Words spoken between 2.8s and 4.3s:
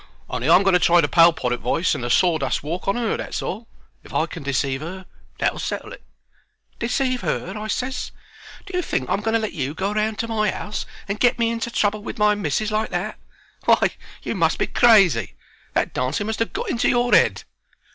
on her, that's all. If I